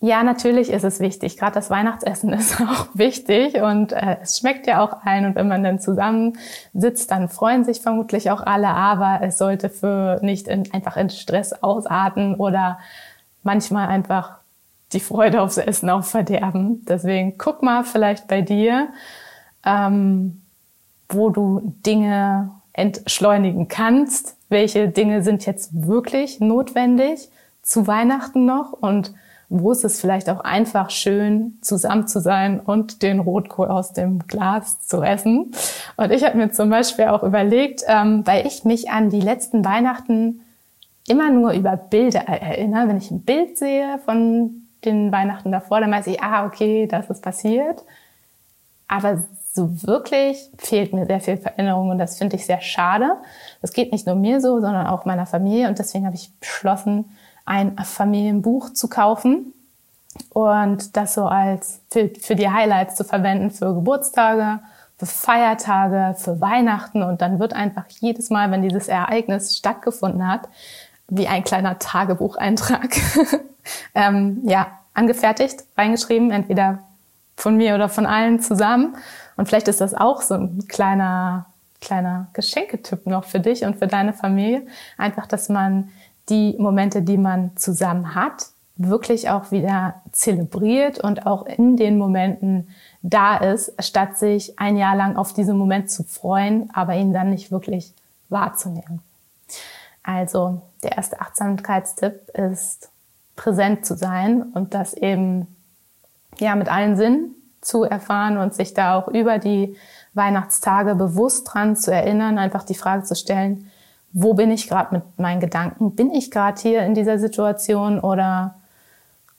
ja, 0.00 0.22
natürlich 0.22 0.68
ist 0.68 0.84
es 0.84 1.00
wichtig. 1.00 1.38
Gerade 1.38 1.54
das 1.54 1.70
Weihnachtsessen 1.70 2.30
ist 2.34 2.60
auch 2.60 2.88
wichtig 2.92 3.54
und 3.62 3.92
äh, 3.92 4.18
es 4.22 4.38
schmeckt 4.38 4.66
ja 4.66 4.84
auch 4.84 5.02
allen. 5.04 5.24
Und 5.24 5.34
wenn 5.34 5.48
man 5.48 5.62
dann 5.64 5.80
zusammen 5.80 6.36
sitzt, 6.74 7.10
dann 7.10 7.30
freuen 7.30 7.64
sich 7.64 7.80
vermutlich 7.80 8.30
auch 8.30 8.42
alle. 8.42 8.68
Aber 8.68 9.20
es 9.22 9.38
sollte 9.38 9.70
für 9.70 10.18
nicht 10.20 10.46
in, 10.46 10.70
einfach 10.74 10.98
in 10.98 11.08
Stress 11.08 11.54
ausarten 11.62 12.34
oder 12.34 12.78
manchmal 13.44 13.88
einfach 13.88 14.36
die 14.92 15.00
Freude 15.00 15.40
aufs 15.40 15.56
Essen 15.56 15.88
auch 15.88 16.04
verderben. 16.04 16.84
Deswegen 16.86 17.38
guck 17.38 17.62
mal 17.62 17.82
vielleicht 17.82 18.28
bei 18.28 18.42
dir, 18.42 18.88
ähm, 19.64 20.42
wo 21.08 21.30
du 21.30 21.62
Dinge 21.86 22.50
entschleunigen 22.74 23.68
kannst. 23.68 24.36
Welche 24.50 24.88
Dinge 24.88 25.22
sind 25.22 25.46
jetzt 25.46 25.70
wirklich 25.86 26.40
notwendig 26.40 27.30
zu 27.62 27.86
Weihnachten 27.86 28.44
noch 28.44 28.72
und 28.72 29.14
wo 29.48 29.72
ist 29.72 29.84
es 29.84 30.00
vielleicht 30.00 30.28
auch 30.30 30.40
einfach 30.40 30.90
schön, 30.90 31.58
zusammen 31.60 32.08
zu 32.08 32.20
sein 32.20 32.60
und 32.60 33.02
den 33.02 33.20
Rotkohl 33.20 33.68
aus 33.68 33.92
dem 33.92 34.26
Glas 34.26 34.86
zu 34.86 35.02
essen. 35.02 35.52
Und 35.96 36.10
ich 36.10 36.24
habe 36.24 36.36
mir 36.36 36.50
zum 36.50 36.70
Beispiel 36.70 37.06
auch 37.06 37.22
überlegt, 37.22 37.82
ähm, 37.86 38.26
weil 38.26 38.46
ich 38.46 38.64
mich 38.64 38.90
an 38.90 39.10
die 39.10 39.20
letzten 39.20 39.64
Weihnachten 39.64 40.40
immer 41.06 41.30
nur 41.30 41.52
über 41.52 41.76
Bilder 41.76 42.20
erinnere. 42.20 42.88
Wenn 42.88 42.96
ich 42.96 43.10
ein 43.10 43.22
Bild 43.22 43.58
sehe 43.58 43.98
von 44.04 44.62
den 44.84 45.12
Weihnachten 45.12 45.52
davor, 45.52 45.80
dann 45.80 45.92
weiß 45.92 46.06
ich, 46.08 46.22
ah, 46.22 46.46
okay, 46.46 46.86
das 46.86 47.10
ist 47.10 47.22
passiert. 47.22 47.82
Aber 48.88 49.22
so 49.54 49.70
wirklich 49.84 50.50
fehlt 50.58 50.92
mir 50.92 51.06
sehr 51.06 51.20
viel 51.20 51.36
Veränderung 51.36 51.90
und 51.90 51.98
das 51.98 52.18
finde 52.18 52.34
ich 52.34 52.44
sehr 52.44 52.60
schade. 52.60 53.12
Das 53.62 53.72
geht 53.72 53.92
nicht 53.92 54.04
nur 54.04 54.16
mir 54.16 54.40
so, 54.40 54.60
sondern 54.60 54.88
auch 54.88 55.04
meiner 55.04 55.26
Familie 55.26 55.68
und 55.68 55.78
deswegen 55.78 56.06
habe 56.06 56.16
ich 56.16 56.32
beschlossen, 56.40 57.16
ein 57.46 57.76
Familienbuch 57.76 58.70
zu 58.72 58.88
kaufen 58.88 59.52
und 60.30 60.96
das 60.96 61.14
so 61.14 61.26
als 61.26 61.80
für, 61.90 62.10
für 62.20 62.34
die 62.34 62.50
Highlights 62.50 62.96
zu 62.96 63.04
verwenden 63.04 63.50
für 63.52 63.74
Geburtstage, 63.74 64.60
für 64.98 65.06
Feiertage, 65.06 66.16
für 66.18 66.40
Weihnachten 66.40 67.02
und 67.02 67.22
dann 67.22 67.38
wird 67.38 67.52
einfach 67.52 67.84
jedes 68.00 68.30
Mal, 68.30 68.50
wenn 68.50 68.62
dieses 68.62 68.88
Ereignis 68.88 69.56
stattgefunden 69.56 70.26
hat, 70.26 70.48
wie 71.08 71.28
ein 71.28 71.44
kleiner 71.44 71.78
Tagebucheintrag 71.78 72.96
ähm, 73.94 74.40
ja 74.44 74.66
angefertigt, 74.94 75.64
reingeschrieben, 75.76 76.32
entweder 76.32 76.80
von 77.36 77.56
mir 77.56 77.74
oder 77.74 77.88
von 77.88 78.06
allen 78.06 78.40
zusammen. 78.40 78.96
Und 79.36 79.46
vielleicht 79.46 79.68
ist 79.68 79.80
das 79.80 79.94
auch 79.94 80.22
so 80.22 80.34
ein 80.34 80.66
kleiner, 80.68 81.46
kleiner 81.80 82.28
Geschenketipp 82.32 83.06
noch 83.06 83.24
für 83.24 83.40
dich 83.40 83.64
und 83.64 83.76
für 83.76 83.86
deine 83.86 84.12
Familie. 84.12 84.66
Einfach, 84.96 85.26
dass 85.26 85.48
man 85.48 85.90
die 86.28 86.56
Momente, 86.58 87.02
die 87.02 87.18
man 87.18 87.56
zusammen 87.56 88.14
hat, 88.14 88.46
wirklich 88.76 89.30
auch 89.30 89.52
wieder 89.52 90.02
zelebriert 90.10 90.98
und 90.98 91.26
auch 91.26 91.46
in 91.46 91.76
den 91.76 91.96
Momenten 91.96 92.68
da 93.02 93.36
ist, 93.36 93.72
statt 93.84 94.18
sich 94.18 94.58
ein 94.58 94.76
Jahr 94.76 94.96
lang 94.96 95.16
auf 95.16 95.32
diesen 95.32 95.56
Moment 95.56 95.90
zu 95.90 96.02
freuen, 96.02 96.70
aber 96.72 96.94
ihn 96.94 97.12
dann 97.12 97.30
nicht 97.30 97.52
wirklich 97.52 97.92
wahrzunehmen. 98.30 99.00
Also 100.02 100.62
der 100.82 100.96
erste 100.96 101.20
Achtsamkeitstipp 101.20 102.30
ist 102.34 102.90
präsent 103.36 103.86
zu 103.86 103.96
sein 103.96 104.42
und 104.42 104.74
das 104.74 104.94
eben 104.94 105.46
ja 106.38 106.56
mit 106.56 106.68
allen 106.68 106.96
Sinnen 106.96 107.34
zu 107.64 107.84
erfahren 107.84 108.38
und 108.38 108.54
sich 108.54 108.74
da 108.74 108.96
auch 108.96 109.08
über 109.08 109.38
die 109.38 109.76
Weihnachtstage 110.14 110.94
bewusst 110.94 111.50
dran 111.52 111.76
zu 111.76 111.92
erinnern, 111.92 112.38
einfach 112.38 112.62
die 112.62 112.74
Frage 112.74 113.04
zu 113.04 113.16
stellen, 113.16 113.70
wo 114.12 114.34
bin 114.34 114.50
ich 114.50 114.68
gerade 114.68 114.94
mit 114.94 115.18
meinen 115.18 115.40
Gedanken? 115.40 115.96
Bin 115.96 116.12
ich 116.12 116.30
gerade 116.30 116.60
hier 116.60 116.82
in 116.82 116.94
dieser 116.94 117.18
Situation 117.18 117.98
oder 117.98 118.54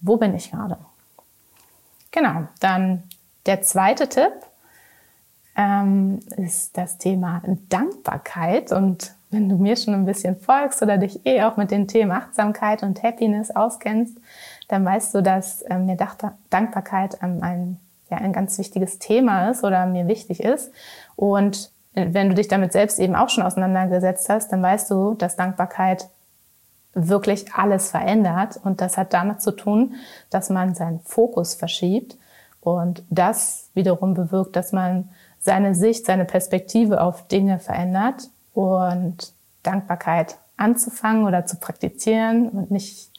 wo 0.02 0.18
bin 0.18 0.36
ich 0.36 0.52
gerade? 0.52 0.78
Genau, 2.12 2.48
dann 2.60 3.04
der 3.46 3.62
zweite 3.62 4.10
Tipp 4.10 4.34
ähm, 5.56 6.20
ist 6.38 6.78
das 6.78 6.98
Thema 6.98 7.42
Dankbarkeit. 7.70 8.72
Und 8.72 9.14
wenn 9.32 9.50
du 9.50 9.58
mir 9.58 9.76
schon 9.76 9.94
ein 9.94 10.06
bisschen 10.06 10.40
folgst 10.40 10.82
oder 10.82 10.98
dich 10.98 11.26
eh 11.26 11.44
auch 11.44 11.58
mit 11.58 11.72
den 11.72 11.88
Themen 11.88 12.12
Achtsamkeit 12.12 12.84
und 12.84 13.02
Happiness 13.04 13.52
auskennst, 13.52 14.18
dann 14.68 14.84
weißt 14.86 15.16
du, 15.16 15.22
dass 15.22 15.64
ähm, 15.70 15.86
mir 15.86 15.98
Dankbarkeit 16.50 17.18
ähm, 17.22 17.40
ein, 17.42 17.80
ja, 18.10 18.18
ein 18.18 18.34
ganz 18.34 18.58
wichtiges 18.58 19.00
Thema 19.00 19.50
ist 19.50 19.64
oder 19.64 19.86
mir 19.86 20.08
wichtig 20.08 20.42
ist. 20.42 20.72
Und 21.16 21.72
wenn 21.94 22.30
du 22.30 22.36
dich 22.36 22.48
damit 22.48 22.74
selbst 22.74 23.00
eben 23.00 23.16
auch 23.16 23.30
schon 23.30 23.44
auseinandergesetzt 23.44 24.30
hast, 24.30 24.52
dann 24.52 24.62
weißt 24.62 24.92
du, 24.92 25.14
dass 25.14 25.38
Dankbarkeit 25.38 26.10
wirklich 26.94 27.54
alles 27.54 27.92
verändert. 27.92 28.60
Und 28.64 28.82
das 28.82 28.98
hat 28.98 29.14
damit 29.14 29.42
zu 29.42 29.52
tun, 29.52 29.96
dass 30.30 30.50
man 30.50 30.76
seinen 30.76 31.00
Fokus 31.02 31.54
verschiebt. 31.56 32.18
Und 32.62 33.04
das 33.10 33.70
wiederum 33.74 34.14
bewirkt, 34.14 34.56
dass 34.56 34.72
man 34.72 35.10
seine 35.40 35.76
Sicht, 35.76 36.06
seine 36.06 36.26
Perspektive 36.26 37.02
auf 37.02 37.28
Dinge 37.28 37.60
verändert 37.60 38.30
und 38.54 39.34
Dankbarkeit 39.64 40.38
anzufangen 40.58 41.26
oder 41.26 41.46
zu 41.46 41.58
praktizieren 41.58 42.50
und 42.50 42.72
nicht 42.72 43.12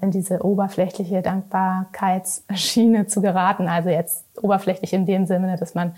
in 0.00 0.10
diese 0.10 0.44
oberflächliche 0.44 1.20
Dankbarkeitsschiene 1.20 3.06
zu 3.06 3.20
geraten. 3.20 3.68
Also 3.68 3.90
jetzt 3.90 4.24
oberflächlich 4.40 4.94
in 4.94 5.04
dem 5.04 5.26
Sinne, 5.26 5.56
dass 5.56 5.74
man 5.74 5.94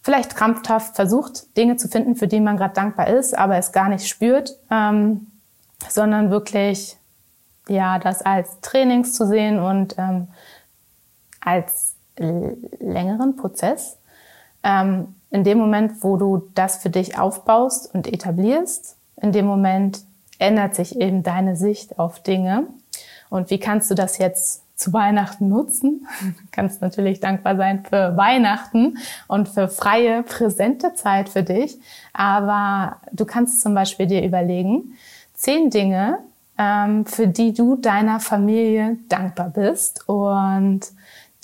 vielleicht 0.00 0.36
krampfhaft 0.36 0.96
versucht, 0.96 1.56
Dinge 1.56 1.76
zu 1.76 1.88
finden, 1.88 2.16
für 2.16 2.28
die 2.28 2.40
man 2.40 2.56
gerade 2.56 2.74
dankbar 2.74 3.08
ist, 3.08 3.36
aber 3.36 3.56
es 3.56 3.72
gar 3.72 3.90
nicht 3.90 4.08
spürt, 4.08 4.56
ähm, 4.70 5.26
sondern 5.88 6.30
wirklich 6.30 6.96
ja 7.68 7.98
das 7.98 8.22
als 8.22 8.60
Trainings 8.62 9.12
zu 9.12 9.26
sehen 9.26 9.60
und 9.60 9.96
ähm, 9.98 10.28
als 11.40 11.94
längeren 12.16 13.36
Prozess. 13.36 13.98
Ähm, 14.62 15.14
in 15.30 15.44
dem 15.44 15.58
Moment, 15.58 16.02
wo 16.02 16.16
du 16.16 16.48
das 16.54 16.78
für 16.78 16.90
dich 16.90 17.18
aufbaust 17.18 17.94
und 17.94 18.10
etablierst, 18.10 18.96
in 19.20 19.32
dem 19.32 19.44
Moment 19.44 20.00
ändert 20.38 20.74
sich 20.74 21.00
eben 21.00 21.22
deine 21.22 21.56
Sicht 21.56 21.98
auf 21.98 22.22
Dinge. 22.22 22.66
Und 23.30 23.50
wie 23.50 23.58
kannst 23.58 23.90
du 23.90 23.94
das 23.94 24.18
jetzt 24.18 24.62
zu 24.76 24.92
Weihnachten 24.92 25.48
nutzen? 25.48 26.06
Du 26.22 26.44
kannst 26.52 26.80
natürlich 26.80 27.20
dankbar 27.20 27.56
sein 27.56 27.84
für 27.84 28.16
Weihnachten 28.16 28.98
und 29.26 29.48
für 29.48 29.68
freie, 29.68 30.22
präsente 30.22 30.94
Zeit 30.94 31.28
für 31.28 31.42
dich. 31.42 31.78
Aber 32.12 32.96
du 33.12 33.24
kannst 33.24 33.60
zum 33.60 33.74
Beispiel 33.74 34.06
dir 34.06 34.24
überlegen, 34.24 34.94
zehn 35.34 35.70
Dinge, 35.70 36.18
ähm, 36.58 37.06
für 37.06 37.26
die 37.26 37.52
du 37.52 37.76
deiner 37.76 38.20
Familie 38.20 38.98
dankbar 39.08 39.50
bist. 39.50 40.08
Und 40.08 40.80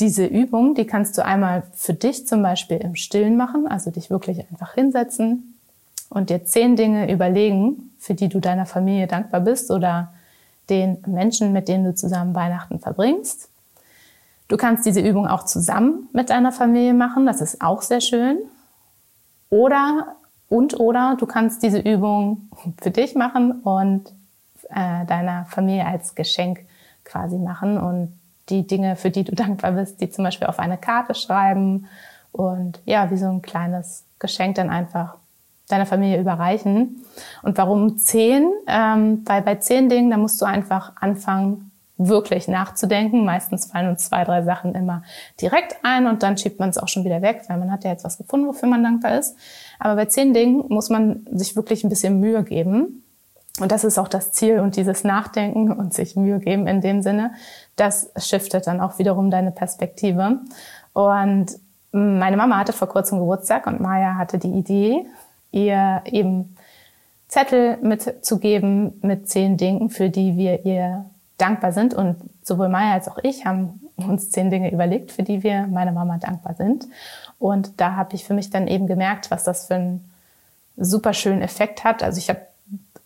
diese 0.00 0.26
Übung, 0.26 0.74
die 0.74 0.86
kannst 0.86 1.16
du 1.18 1.24
einmal 1.24 1.62
für 1.72 1.94
dich 1.94 2.26
zum 2.26 2.42
Beispiel 2.42 2.78
im 2.78 2.96
Stillen 2.96 3.36
machen, 3.36 3.66
also 3.68 3.90
dich 3.90 4.10
wirklich 4.10 4.40
einfach 4.50 4.74
hinsetzen 4.74 5.54
und 6.10 6.30
dir 6.30 6.44
zehn 6.44 6.76
Dinge 6.76 7.10
überlegen, 7.12 7.92
für 7.98 8.14
die 8.14 8.28
du 8.28 8.40
deiner 8.40 8.66
Familie 8.66 9.06
dankbar 9.06 9.40
bist 9.40 9.70
oder 9.70 10.12
den 10.71 11.02
Menschen, 11.06 11.52
mit 11.52 11.68
denen 11.68 11.85
du 11.85 11.94
zusammen 11.94 12.35
Weihnachten 12.35 12.78
verbringst. 12.78 13.49
Du 14.49 14.56
kannst 14.56 14.85
diese 14.87 15.00
Übung 15.00 15.26
auch 15.26 15.44
zusammen 15.44 16.09
mit 16.12 16.30
deiner 16.30 16.52
Familie 16.52 16.94
machen, 16.94 17.26
das 17.26 17.40
ist 17.40 17.61
auch 17.62 17.83
sehr 17.83 18.00
schön. 18.00 18.38
Oder 19.50 20.16
und 20.49 20.78
oder 20.78 21.16
du 21.18 21.26
kannst 21.26 21.62
diese 21.62 21.78
Übung 21.78 22.49
für 22.83 22.90
dich 22.90 23.14
machen 23.14 23.61
und 23.62 24.09
äh, 24.71 25.04
deiner 25.06 25.47
Familie 25.47 25.87
als 25.87 26.14
Geschenk 26.14 26.61
quasi 27.04 27.37
machen 27.38 27.78
und 27.78 28.18
die 28.49 28.66
Dinge, 28.66 28.97
für 28.97 29.11
die 29.11 29.25
du 29.25 29.35
dankbar 29.35 29.73
bist, 29.73 30.00
die 30.00 30.11
zum 30.11 30.25
Beispiel 30.25 30.47
auf 30.47 30.59
eine 30.59 30.78
Karte 30.78 31.14
schreiben 31.14 31.87
und 32.33 32.80
ja, 32.85 33.11
wie 33.11 33.16
so 33.16 33.26
ein 33.26 33.42
kleines 33.42 34.04
Geschenk 34.18 34.56
dann 34.56 34.71
einfach 34.71 35.16
deiner 35.68 35.87
Familie 35.87 36.21
überreichen. 36.21 37.04
Und 37.42 37.56
warum 37.59 37.99
zehn? 37.99 38.50
Ähm, 38.66 39.23
weil 39.25 39.42
bei 39.42 39.56
zehn 39.56 39.88
Dingen, 39.88 40.11
da 40.11 40.16
musst 40.16 40.40
du 40.40 40.44
einfach 40.44 40.92
anfangen, 41.00 41.71
wirklich 41.97 42.49
nachzudenken. 42.49 43.25
Meistens 43.25 43.66
fallen 43.66 43.88
uns 43.88 44.06
zwei, 44.06 44.25
drei 44.25 44.42
Sachen 44.42 44.75
immer 44.75 45.02
direkt 45.40 45.76
ein 45.83 46.06
und 46.06 46.23
dann 46.23 46.37
schiebt 46.37 46.59
man 46.59 46.71
es 46.71 46.78
auch 46.78 46.88
schon 46.88 47.04
wieder 47.04 47.23
weg, 47.23 47.42
weil 47.49 47.59
man 47.59 47.71
hat 47.71 47.85
ja 47.85 47.90
jetzt 47.90 48.04
was 48.04 48.18
gefunden, 48.18 48.49
wofür 48.49 48.68
man 48.68 48.83
dankbar 48.83 49.18
ist. 49.18 49.37
Aber 49.78 49.94
bei 49.94 50.06
zehn 50.06 50.35
Dingen 50.35 50.64
muss 50.68 50.90
man 50.90 51.26
sich 51.30 51.56
wirklich 51.56 51.85
ein 51.85 51.90
bisschen 51.90 52.18
Mühe 52.18 52.42
geben. 52.42 53.04
Und 53.61 53.71
das 53.71 53.85
ist 53.85 53.99
auch 53.99 54.09
das 54.09 54.33
Ziel 54.33 54.59
und 54.59 54.75
dieses 54.75 55.04
Nachdenken 55.04 55.71
und 55.71 55.94
sich 55.94 56.16
Mühe 56.16 56.40
geben 56.40 56.66
in 56.66 56.80
dem 56.80 57.02
Sinne, 57.02 57.35
das 57.76 58.11
shiftet 58.16 58.66
dann 58.66 58.80
auch 58.80 58.99
wiederum 58.99 59.30
deine 59.30 59.52
Perspektive. 59.52 60.40
Und 60.92 61.47
meine 61.92 62.37
Mama 62.37 62.59
hatte 62.59 62.73
vor 62.73 62.88
kurzem 62.88 63.21
Geburtstag 63.21 63.68
und 63.68 63.78
Maya 63.78 64.16
hatte 64.16 64.38
die 64.38 64.50
Idee, 64.50 65.06
ihr 65.54 66.02
eben 66.04 66.56
Zettel 67.28 67.78
mitzugeben 67.80 68.99
mit 69.02 69.28
zehn 69.28 69.56
Dingen, 69.56 69.88
für 69.88 70.11
die 70.11 70.37
wir 70.37 70.64
ihr 70.66 71.06
dankbar 71.38 71.73
sind. 71.73 71.94
Und 71.94 72.16
sowohl 72.42 72.68
Maya 72.68 72.94
als 72.94 73.08
auch 73.08 73.18
ich 73.23 73.46
haben 73.46 73.80
uns 73.96 74.30
zehn 74.30 74.50
Dinge 74.50 74.73
überlegt, 74.73 75.12
für 75.12 75.23
die 75.23 75.42
wir 75.42 75.66
meiner 75.66 75.92
Mama 75.92 76.18
dankbar 76.18 76.54
sind. 76.54 76.87
Und 77.38 77.80
da 77.80 77.96
habe 77.96 78.14
ich 78.14 78.25
für 78.25 78.34
mich 78.34 78.50
dann 78.50 78.66
eben 78.66 78.87
gemerkt, 78.87 79.30
was 79.30 79.44
das 79.44 79.66
für 79.66 79.75
einen 79.75 80.11
super 80.76 81.12
schönen 81.12 81.42
Effekt 81.42 81.84
hat. 81.84 82.02
Also 82.02 82.18
ich 82.18 82.28
habe 82.28 82.40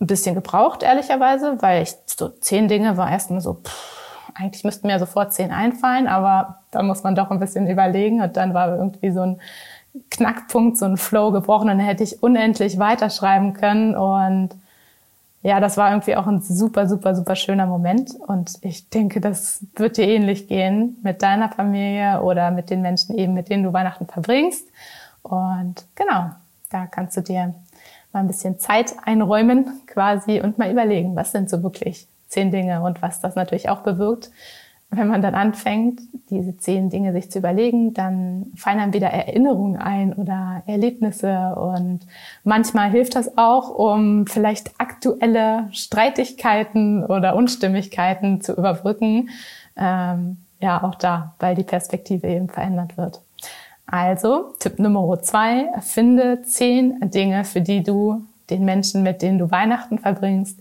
ein 0.00 0.06
bisschen 0.06 0.34
gebraucht, 0.34 0.82
ehrlicherweise, 0.82 1.60
weil 1.60 1.82
ich 1.82 1.94
so 2.06 2.28
zehn 2.28 2.68
Dinge 2.68 2.96
war 2.96 3.10
erstmal 3.10 3.40
so, 3.40 3.54
pff, 3.54 3.98
eigentlich 4.34 4.64
müssten 4.64 4.86
mir 4.86 4.98
sofort 4.98 5.32
zehn 5.32 5.50
einfallen, 5.50 6.06
aber 6.06 6.60
da 6.70 6.82
muss 6.82 7.02
man 7.02 7.14
doch 7.14 7.30
ein 7.30 7.40
bisschen 7.40 7.66
überlegen. 7.66 8.22
Und 8.22 8.36
dann 8.36 8.54
war 8.54 8.76
irgendwie 8.76 9.10
so 9.10 9.22
ein 9.22 9.40
Knackpunkt, 10.10 10.76
so 10.76 10.84
ein 10.84 10.96
Flow 10.96 11.30
gebrochen 11.30 11.68
dann 11.68 11.80
hätte 11.80 12.04
ich 12.04 12.22
unendlich 12.22 12.78
weiterschreiben 12.78 13.54
können. 13.54 13.94
Und 13.94 14.50
ja, 15.42 15.60
das 15.60 15.76
war 15.76 15.90
irgendwie 15.90 16.16
auch 16.16 16.26
ein 16.26 16.40
super, 16.42 16.88
super, 16.88 17.14
super 17.14 17.36
schöner 17.36 17.66
Moment. 17.66 18.14
Und 18.26 18.58
ich 18.62 18.88
denke, 18.90 19.20
das 19.20 19.64
wird 19.76 19.96
dir 19.96 20.08
ähnlich 20.08 20.48
gehen 20.48 20.96
mit 21.02 21.22
deiner 21.22 21.48
Familie 21.48 22.22
oder 22.22 22.50
mit 22.50 22.70
den 22.70 22.82
Menschen 22.82 23.16
eben, 23.16 23.34
mit 23.34 23.48
denen 23.48 23.64
du 23.64 23.72
Weihnachten 23.72 24.06
verbringst. 24.06 24.66
Und 25.22 25.84
genau, 25.94 26.30
da 26.70 26.86
kannst 26.86 27.16
du 27.16 27.22
dir 27.22 27.54
mal 28.12 28.20
ein 28.20 28.26
bisschen 28.26 28.58
Zeit 28.58 28.94
einräumen 29.04 29.80
quasi 29.86 30.40
und 30.40 30.58
mal 30.58 30.70
überlegen, 30.70 31.16
was 31.16 31.32
sind 31.32 31.50
so 31.50 31.62
wirklich 31.62 32.06
zehn 32.28 32.50
Dinge 32.50 32.82
und 32.82 33.02
was 33.02 33.20
das 33.20 33.34
natürlich 33.34 33.68
auch 33.68 33.80
bewirkt. 33.80 34.30
Wenn 34.90 35.08
man 35.08 35.20
dann 35.20 35.34
anfängt, 35.34 36.00
diese 36.30 36.56
zehn 36.56 36.88
Dinge 36.88 37.12
sich 37.12 37.30
zu 37.30 37.40
überlegen, 37.40 37.92
dann 37.92 38.46
fallen 38.56 38.78
einem 38.78 38.94
wieder 38.94 39.08
Erinnerungen 39.08 39.76
ein 39.76 40.14
oder 40.14 40.62
Erlebnisse 40.66 41.54
und 41.56 42.00
manchmal 42.42 42.90
hilft 42.90 43.14
das 43.14 43.36
auch, 43.36 43.70
um 43.70 44.26
vielleicht 44.26 44.72
aktuelle 44.78 45.68
Streitigkeiten 45.72 47.04
oder 47.04 47.36
Unstimmigkeiten 47.36 48.40
zu 48.40 48.54
überbrücken. 48.54 49.28
Ähm, 49.76 50.38
ja, 50.60 50.82
auch 50.82 50.94
da, 50.94 51.34
weil 51.38 51.54
die 51.54 51.64
Perspektive 51.64 52.26
eben 52.26 52.48
verändert 52.48 52.96
wird. 52.96 53.20
Also, 53.86 54.54
Tipp 54.58 54.78
Nummer 54.78 55.20
zwei, 55.22 55.68
finde 55.80 56.42
zehn 56.42 57.10
Dinge, 57.10 57.44
für 57.44 57.60
die 57.60 57.82
du 57.82 58.22
den 58.50 58.64
Menschen, 58.64 59.02
mit 59.02 59.22
denen 59.22 59.38
du 59.38 59.50
Weihnachten 59.50 59.98
verbringst, 59.98 60.58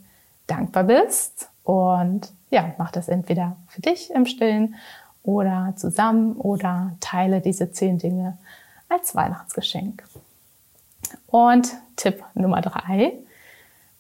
dankbar 0.48 0.86
bist. 0.86 1.50
Und 1.64 2.32
ja, 2.50 2.74
mach 2.78 2.92
das 2.92 3.08
entweder 3.08 3.58
für 3.68 3.82
dich 3.82 4.12
im 4.12 4.26
Stillen 4.26 4.76
oder 5.24 5.74
zusammen 5.76 6.34
oder 6.34 6.96
teile 7.00 7.42
diese 7.42 7.72
zehn 7.72 7.98
Dinge 7.98 8.38
als 8.90 9.16
Weihnachtsgeschenk. 9.16 10.04
Und 11.28 11.74
Tipp 11.96 12.24
Nummer 12.34 12.62
drei, 12.62 13.14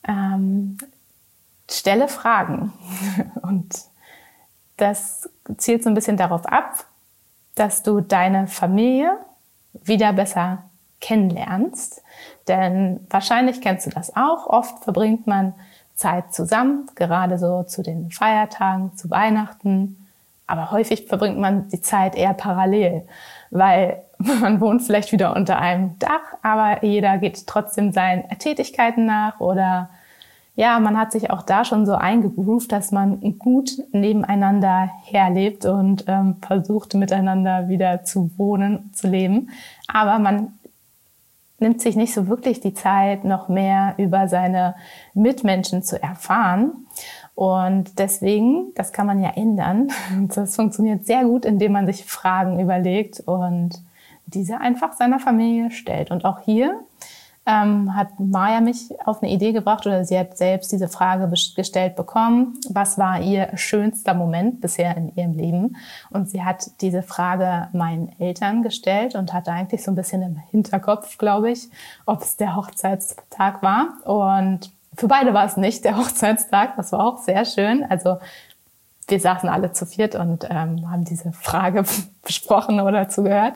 ähm, 0.08 0.78
stelle 1.70 2.08
Fragen. 2.08 2.74
Und 3.42 3.76
das 4.78 5.30
zielt 5.58 5.84
so 5.84 5.90
ein 5.90 5.96
bisschen 5.96 6.18
darauf 6.18 6.46
ab, 6.46 6.86
dass 7.56 7.84
du 7.84 8.02
deine 8.02 8.48
Familie 8.48 9.18
wieder 9.74 10.14
besser 10.14 10.64
kennenlernst. 11.02 12.02
Denn 12.48 13.06
wahrscheinlich 13.10 13.62
kennst 13.62 13.86
du 13.86 13.90
das 13.90 14.16
auch. 14.16 14.48
Oft 14.48 14.84
verbringt 14.84 15.28
man 15.28 15.54
Zeit 15.98 16.34
zusammen, 16.34 16.90
gerade 16.96 17.38
so 17.38 17.64
zu 17.64 17.82
den 17.82 18.12
Feiertagen, 18.12 18.96
zu 18.96 19.10
Weihnachten. 19.10 20.08
Aber 20.46 20.72
häufig 20.72 21.08
verbringt 21.08 21.40
man 21.40 21.68
die 21.70 21.82
Zeit 21.82 22.16
eher 22.16 22.34
parallel, 22.34 23.06
weil 23.50 24.04
man 24.18 24.62
wohnt 24.62 24.84
vielleicht 24.84 25.12
wieder 25.12 25.36
unter 25.36 25.58
einem 25.58 26.00
Dach, 26.00 26.22
aber 26.42 26.86
jeder 26.86 27.18
geht 27.18 27.48
trotzdem 27.48 27.92
seinen 27.92 28.30
Tätigkeiten 28.40 29.06
nach 29.06 29.40
oder 29.40 29.90
ja, 30.56 30.80
man 30.80 30.98
hat 30.98 31.12
sich 31.12 31.30
auch 31.30 31.44
da 31.44 31.64
schon 31.64 31.86
so 31.86 31.94
eingegroovt, 31.94 32.72
dass 32.72 32.92
man 32.92 33.38
gut 33.38 33.70
nebeneinander 33.92 34.90
herlebt 35.04 35.66
und 35.66 36.06
ähm, 36.08 36.38
versucht 36.42 36.96
miteinander 36.96 37.70
wieder 37.70 38.04
zu 38.04 38.32
wohnen, 38.38 38.90
zu 38.92 39.08
leben. 39.08 39.52
Aber 39.88 40.18
man 40.18 40.54
nimmt 41.60 41.82
sich 41.82 41.96
nicht 41.96 42.14
so 42.14 42.28
wirklich 42.28 42.60
die 42.60 42.74
Zeit, 42.74 43.24
noch 43.24 43.50
mehr 43.50 43.96
über 43.98 44.28
seine 44.28 44.76
Mitmenschen 45.14 45.84
zu 45.84 46.02
erfahren. 46.02 46.88
Und 47.36 48.00
deswegen, 48.00 48.74
das 48.76 48.92
kann 48.92 49.08
man 49.08 49.22
ja 49.22 49.32
ändern. 49.36 49.90
Das 50.36 50.56
funktioniert 50.56 51.06
sehr 51.06 51.24
gut, 51.24 51.46
indem 51.46 51.72
man 51.74 51.86
sich 51.86 52.06
Fragen 52.06 52.60
überlegt 52.60 53.22
und 53.22 53.82
diese 54.26 54.60
einfach 54.60 54.94
seiner 54.94 55.20
Familie 55.20 55.72
stellt. 55.72 56.12
Und 56.12 56.26
auch 56.26 56.42
hier 56.42 56.80
ähm, 57.48 57.96
hat 57.96 58.20
Maya 58.20 58.60
mich 58.60 58.90
auf 59.06 59.24
eine 59.24 59.32
Idee 59.32 59.54
gebracht 59.54 59.88
oder 59.88 60.04
sie 60.04 60.20
hat 60.20 60.38
selbst 60.38 60.72
diese 60.72 60.90
Frage 60.90 61.32
gestellt 61.56 61.96
bekommen, 61.96 62.60
was 62.70 62.98
war 62.98 63.22
ihr 63.22 63.50
schönster 63.56 64.14
Moment 64.14 64.60
bisher 64.60 64.98
in 64.98 65.16
ihrem 65.16 65.34
Leben? 65.34 65.78
Und 66.10 66.30
sie 66.30 66.44
hat 66.44 66.70
diese 66.82 67.02
Frage 67.02 67.70
meinen 67.72 68.12
Eltern 68.20 68.64
gestellt 68.64 69.16
und 69.16 69.32
hatte 69.34 69.52
eigentlich 69.52 69.84
so 69.84 69.92
ein 69.92 69.96
bisschen 69.96 70.22
im 70.22 70.36
Hinterkopf, 70.52 71.18
glaube 71.18 71.52
ich, 71.52 71.70
ob 72.06 72.22
es 72.22 72.36
der 72.36 72.56
Hochzeitstag 72.58 73.64
war. 73.64 73.94
Und 74.04 74.70
für 74.98 75.08
beide 75.08 75.34
war 75.34 75.46
es 75.46 75.56
nicht 75.56 75.86
der 75.86 75.98
Hochzeitstag, 75.98 76.76
das 76.76 76.92
war 76.92 77.06
auch 77.06 77.20
sehr 77.20 77.46
schön. 77.46 77.86
Also 77.88 78.18
wir 79.08 79.20
saßen 79.20 79.48
alle 79.48 79.72
zu 79.72 79.86
viert 79.86 80.16
und 80.16 80.46
ähm, 80.50 80.92
haben 80.92 81.06
diese 81.06 81.32
Frage 81.32 81.84
besprochen 82.24 82.82
oder 82.82 83.08
zugehört. 83.08 83.54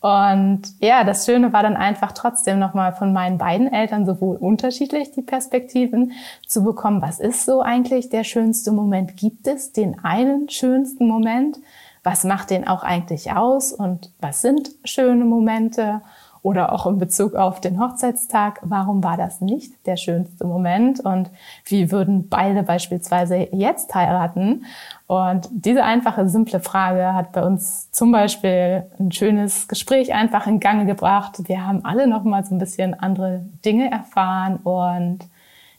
Und 0.00 0.62
ja, 0.80 1.02
das 1.02 1.26
Schöne 1.26 1.52
war 1.52 1.62
dann 1.62 1.76
einfach 1.76 2.12
trotzdem 2.12 2.58
nochmal 2.60 2.92
von 2.92 3.12
meinen 3.12 3.38
beiden 3.38 3.72
Eltern 3.72 4.06
sowohl 4.06 4.36
unterschiedlich 4.36 5.10
die 5.10 5.22
Perspektiven 5.22 6.12
zu 6.46 6.62
bekommen. 6.62 7.02
Was 7.02 7.18
ist 7.18 7.44
so 7.44 7.60
eigentlich 7.60 8.08
der 8.08 8.22
schönste 8.22 8.70
Moment? 8.70 9.16
Gibt 9.16 9.48
es 9.48 9.72
den 9.72 10.04
einen 10.04 10.48
schönsten 10.48 11.08
Moment? 11.08 11.58
Was 12.04 12.22
macht 12.22 12.50
den 12.50 12.68
auch 12.68 12.84
eigentlich 12.84 13.32
aus? 13.32 13.72
Und 13.72 14.12
was 14.20 14.42
sind 14.42 14.70
schöne 14.84 15.24
Momente? 15.24 16.02
Oder 16.44 16.74
auch 16.74 16.86
in 16.86 16.98
Bezug 16.98 17.36
auf 17.36 17.58
den 17.58 17.80
Hochzeitstag, 17.80 18.60
warum 18.62 19.02
war 19.02 19.16
das 19.16 19.40
nicht 19.40 19.86
der 19.86 19.96
schönste 19.96 20.44
Moment 20.44 21.00
und 21.00 21.30
wie 21.64 21.90
würden 21.90 22.28
beide 22.28 22.62
beispielsweise 22.62 23.48
jetzt 23.50 23.94
heiraten? 23.94 24.66
Und 25.06 25.48
diese 25.50 25.84
einfache, 25.84 26.28
simple 26.28 26.60
Frage 26.60 27.14
hat 27.14 27.32
bei 27.32 27.42
uns 27.42 27.90
zum 27.92 28.12
Beispiel 28.12 28.84
ein 29.00 29.10
schönes 29.10 29.68
Gespräch 29.68 30.12
einfach 30.12 30.46
in 30.46 30.60
Gange 30.60 30.84
gebracht. 30.84 31.48
Wir 31.48 31.66
haben 31.66 31.82
alle 31.82 32.06
noch 32.06 32.24
mal 32.24 32.44
so 32.44 32.54
ein 32.54 32.58
bisschen 32.58 32.92
andere 32.92 33.40
Dinge 33.64 33.90
erfahren 33.90 34.56
und 34.56 35.20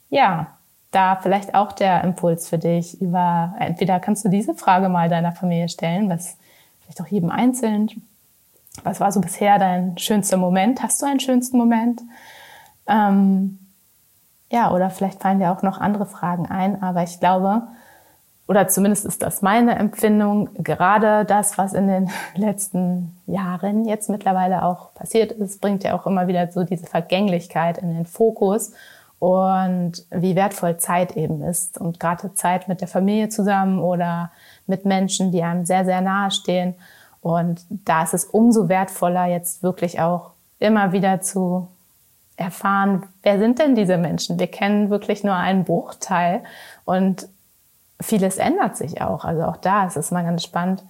ja, 0.09 0.47
da 0.89 1.15
vielleicht 1.17 1.53
auch 1.53 1.73
der 1.73 2.03
Impuls 2.03 2.49
für 2.49 2.57
dich 2.57 2.99
über, 2.99 3.53
entweder 3.59 3.99
kannst 3.99 4.25
du 4.25 4.29
diese 4.29 4.55
Frage 4.55 4.89
mal 4.89 5.09
deiner 5.09 5.31
Familie 5.31 5.69
stellen, 5.69 6.09
was 6.09 6.37
vielleicht 6.81 7.01
auch 7.01 7.07
jedem 7.07 7.29
einzeln 7.29 7.91
was 8.83 8.99
war 8.99 9.11
so 9.11 9.21
bisher 9.21 9.59
dein 9.59 9.97
schönster 9.97 10.37
Moment? 10.37 10.81
Hast 10.83 11.01
du 11.01 11.05
einen 11.05 11.19
schönsten 11.19 11.57
Moment? 11.57 12.01
Ähm, 12.87 13.59
ja, 14.51 14.71
oder 14.71 14.89
vielleicht 14.89 15.21
fallen 15.21 15.39
dir 15.39 15.51
auch 15.51 15.63
noch 15.63 15.79
andere 15.79 16.05
Fragen 16.05 16.45
ein, 16.45 16.81
aber 16.81 17.03
ich 17.03 17.19
glaube, 17.19 17.63
oder 18.47 18.67
zumindest 18.67 19.05
ist 19.05 19.23
das 19.23 19.41
meine 19.41 19.75
Empfindung, 19.75 20.49
gerade 20.55 21.25
das, 21.25 21.57
was 21.57 21.73
in 21.73 21.87
den 21.87 22.11
letzten 22.35 23.17
Jahren 23.25 23.85
jetzt 23.85 24.09
mittlerweile 24.09 24.63
auch 24.63 24.93
passiert 24.93 25.31
ist, 25.31 25.61
bringt 25.61 25.83
ja 25.83 25.97
auch 25.97 26.05
immer 26.05 26.27
wieder 26.27 26.51
so 26.51 26.63
diese 26.63 26.85
Vergänglichkeit 26.85 27.79
in 27.79 27.93
den 27.93 28.05
Fokus 28.05 28.73
und 29.17 30.05
wie 30.11 30.35
wertvoll 30.35 30.77
Zeit 30.77 31.17
eben 31.17 31.41
ist. 31.41 31.79
Und 31.79 31.99
gerade 31.99 32.33
Zeit 32.35 32.67
mit 32.67 32.81
der 32.81 32.87
Familie 32.87 33.29
zusammen 33.29 33.79
oder 33.79 34.31
mit 34.67 34.85
Menschen, 34.85 35.31
die 35.31 35.41
einem 35.41 35.65
sehr, 35.65 35.85
sehr 35.85 36.01
nahe 36.01 36.29
stehen. 36.29 36.75
Und 37.25 37.65
da 37.69 38.03
ist 38.03 38.13
es 38.13 38.25
umso 38.25 38.69
wertvoller, 38.69 39.25
jetzt 39.25 39.63
wirklich 39.63 39.99
auch 39.99 40.29
immer 40.59 40.91
wieder 40.91 41.21
zu 41.21 41.67
erfahren, 42.37 43.01
wer 43.23 43.39
sind 43.39 43.57
denn 43.57 43.73
diese 43.73 43.97
Menschen? 43.97 44.37
Wir 44.37 44.45
kennen 44.45 44.91
wirklich 44.91 45.23
nur 45.23 45.33
einen 45.33 45.63
Bruchteil 45.63 46.43
und 46.85 47.27
vieles 47.99 48.37
ändert 48.37 48.77
sich 48.77 49.01
auch. 49.01 49.25
Also 49.25 49.41
auch 49.41 49.57
da 49.57 49.87
ist 49.87 49.97
es 49.97 50.11
mal 50.11 50.23
ganz 50.23 50.43
spannend. 50.43 50.83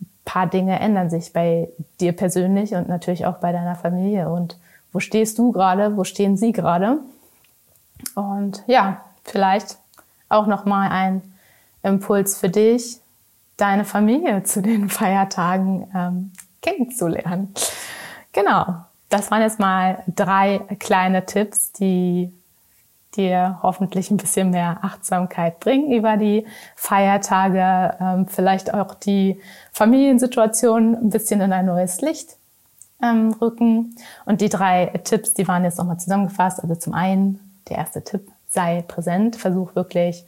Ein 0.00 0.06
paar 0.24 0.46
Dinge 0.46 0.78
ändern 0.78 1.10
sich 1.10 1.32
bei 1.32 1.68
dir 1.98 2.12
persönlich 2.12 2.76
und 2.76 2.86
natürlich 2.88 3.26
auch 3.26 3.38
bei 3.38 3.50
deiner 3.50 3.74
Familie. 3.74 4.30
Und 4.30 4.56
wo 4.92 5.00
stehst 5.00 5.38
du 5.40 5.50
gerade? 5.50 5.96
Wo 5.96 6.04
stehen 6.04 6.36
sie 6.36 6.52
gerade? 6.52 6.98
Und 8.14 8.62
ja, 8.68 9.00
vielleicht 9.24 9.78
auch 10.28 10.46
noch 10.46 10.66
mal 10.66 10.88
ein 10.88 11.34
Impuls 11.82 12.38
für 12.38 12.48
dich, 12.48 13.00
deine 13.56 13.84
Familie 13.84 14.42
zu 14.42 14.62
den 14.62 14.88
Feiertagen 14.88 15.88
ähm, 15.94 16.32
kennenzulernen. 16.62 17.54
Genau, 18.32 18.76
das 19.08 19.30
waren 19.30 19.42
jetzt 19.42 19.60
mal 19.60 20.02
drei 20.08 20.58
kleine 20.78 21.26
Tipps, 21.26 21.72
die 21.72 22.32
dir 23.16 23.60
hoffentlich 23.62 24.10
ein 24.10 24.16
bisschen 24.16 24.50
mehr 24.50 24.78
Achtsamkeit 24.82 25.60
bringen 25.60 25.92
über 25.92 26.16
die 26.16 26.46
Feiertage, 26.74 27.96
ähm, 28.00 28.26
vielleicht 28.26 28.74
auch 28.74 28.94
die 28.94 29.40
Familiensituation 29.72 30.96
ein 30.96 31.10
bisschen 31.10 31.40
in 31.40 31.52
ein 31.52 31.66
neues 31.66 32.00
Licht 32.00 32.36
ähm, 33.02 33.34
rücken. 33.40 33.94
Und 34.24 34.40
die 34.40 34.48
drei 34.48 34.86
Tipps, 35.04 35.34
die 35.34 35.46
waren 35.46 35.64
jetzt 35.64 35.78
nochmal 35.78 35.98
zusammengefasst. 35.98 36.60
Also 36.60 36.74
zum 36.74 36.94
einen, 36.94 37.38
der 37.68 37.78
erste 37.78 38.02
Tipp, 38.02 38.28
sei 38.48 38.82
präsent, 38.82 39.36
versuch 39.36 39.74
wirklich 39.74 40.24